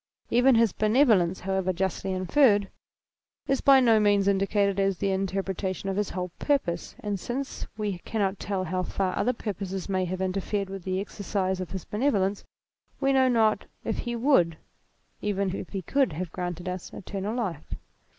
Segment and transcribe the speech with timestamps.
[0.31, 2.71] Even his benevolence, however justly inferred,
[3.47, 7.99] is by no means indicated as the interpretation of his whole purpose, and since we
[7.99, 12.09] cannot tell how far other purposes may have interfered with the exercise of his bene
[12.09, 12.43] volence,
[12.99, 14.57] we know not that he 'would,
[15.21, 17.75] even if he could have granted us eternal life.